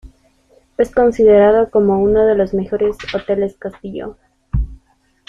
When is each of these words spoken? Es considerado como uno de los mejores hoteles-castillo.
Es 0.79 0.89
considerado 0.89 1.69
como 1.69 1.99
uno 2.01 2.25
de 2.25 2.33
los 2.33 2.55
mejores 2.55 2.97
hoteles-castillo. 3.13 4.17